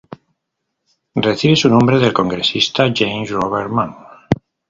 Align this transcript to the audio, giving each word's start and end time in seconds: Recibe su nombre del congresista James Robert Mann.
Recibe 1.13 1.55
su 1.55 1.69
nombre 1.69 1.99
del 1.99 2.11
congresista 2.11 2.91
James 2.91 3.29
Robert 3.29 3.69
Mann. 3.69 3.91